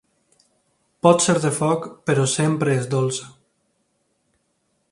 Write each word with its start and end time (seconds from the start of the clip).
Pot 1.07 1.25
ser 1.25 1.35
de 1.43 1.51
foc, 1.57 1.85
però 2.09 2.25
sempre 2.33 2.73
és 2.79 2.89
dolça. 2.97 3.29